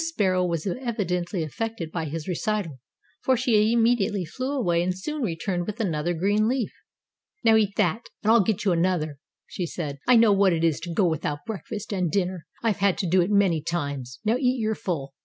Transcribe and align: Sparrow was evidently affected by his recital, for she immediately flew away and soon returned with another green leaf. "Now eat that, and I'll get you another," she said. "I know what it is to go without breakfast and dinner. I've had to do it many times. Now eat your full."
Sparrow 0.03 0.43
was 0.43 0.65
evidently 0.65 1.43
affected 1.43 1.91
by 1.91 2.05
his 2.05 2.27
recital, 2.27 2.79
for 3.21 3.37
she 3.37 3.71
immediately 3.71 4.25
flew 4.25 4.51
away 4.57 4.81
and 4.81 4.97
soon 4.97 5.21
returned 5.21 5.67
with 5.67 5.79
another 5.79 6.15
green 6.15 6.47
leaf. 6.47 6.73
"Now 7.43 7.55
eat 7.55 7.75
that, 7.75 8.07
and 8.23 8.31
I'll 8.31 8.41
get 8.43 8.65
you 8.65 8.71
another," 8.71 9.19
she 9.45 9.67
said. 9.67 9.99
"I 10.07 10.15
know 10.15 10.33
what 10.33 10.53
it 10.53 10.63
is 10.63 10.79
to 10.79 10.93
go 10.95 11.07
without 11.07 11.45
breakfast 11.45 11.93
and 11.93 12.09
dinner. 12.09 12.47
I've 12.63 12.77
had 12.79 12.97
to 12.97 13.07
do 13.07 13.21
it 13.21 13.29
many 13.29 13.61
times. 13.61 14.17
Now 14.25 14.37
eat 14.39 14.59
your 14.59 14.73
full." 14.73 15.13